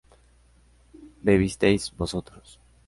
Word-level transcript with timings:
¿bebisteis 1.21 1.91
vosotros? 1.95 2.59